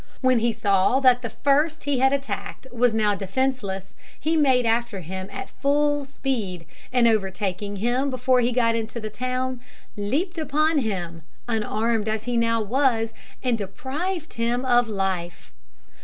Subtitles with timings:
[0.21, 5.01] When he saw that the first he had attacked was now defenceless, he made after
[5.01, 9.61] him at full speed, and overtaking him before he got into the town,
[9.95, 15.51] leaped upon him, unarmed as he now was, and deprived him of life.